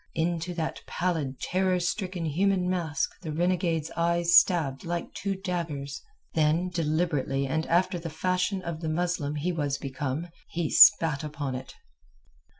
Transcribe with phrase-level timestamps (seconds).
[0.15, 6.01] Into that pallid terror stricken human mask the renegade's eyes stabbed like two daggers.
[6.33, 11.53] Then deliberately and after the fashion of the Muslim he was become he spat upon
[11.53, 11.75] it.